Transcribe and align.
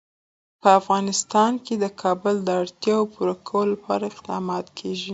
په 0.61 0.69
افغانستان 0.79 1.51
کې 1.65 1.75
د 1.83 1.85
کابل 2.01 2.35
د 2.43 2.49
اړتیاوو 2.61 3.11
پوره 3.13 3.35
کولو 3.47 3.71
لپاره 3.75 4.03
اقدامات 4.13 4.65
کېږي. 4.79 5.09